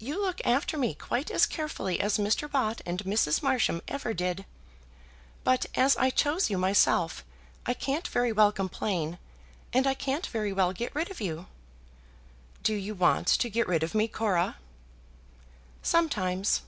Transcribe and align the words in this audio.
You 0.00 0.20
look 0.20 0.40
after 0.44 0.76
me 0.76 0.92
quite 0.92 1.30
as 1.30 1.46
carefully 1.46 2.00
as 2.00 2.18
Mr. 2.18 2.50
Bott 2.50 2.80
and 2.84 2.98
Mrs. 3.04 3.44
Marsham 3.44 3.80
ever 3.86 4.12
did; 4.12 4.44
but 5.44 5.66
as 5.76 5.96
I 5.98 6.10
chose 6.10 6.50
you 6.50 6.58
myself, 6.58 7.24
I 7.64 7.72
can't 7.72 8.08
very 8.08 8.32
well 8.32 8.50
complain, 8.50 9.20
and 9.72 9.86
I 9.86 9.94
can't 9.94 10.26
very 10.26 10.52
well 10.52 10.72
get 10.72 10.92
rid 10.96 11.12
of 11.12 11.20
you." 11.20 11.46
"Do 12.64 12.74
you 12.74 12.96
want 12.96 13.28
to 13.28 13.48
get 13.48 13.68
rid 13.68 13.84
of 13.84 13.94
me, 13.94 14.08
Cora?" 14.08 14.56
"Sometimes. 15.80 16.62